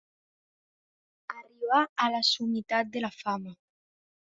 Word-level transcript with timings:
Arribar 1.35 1.83
a 2.07 2.09
la 2.15 2.23
summitat 2.31 2.91
de 2.97 3.07
la 3.07 3.15
fama. 3.21 3.57